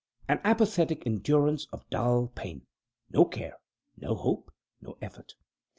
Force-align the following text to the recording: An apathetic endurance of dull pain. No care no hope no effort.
An 0.27 0.41
apathetic 0.43 1.05
endurance 1.05 1.67
of 1.71 1.87
dull 1.91 2.29
pain. 2.33 2.65
No 3.11 3.23
care 3.23 3.59
no 3.95 4.15
hope 4.15 4.51
no 4.81 4.97
effort. 4.99 5.35